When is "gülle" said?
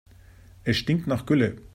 1.27-1.57